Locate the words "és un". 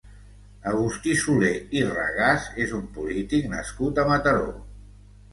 2.65-2.87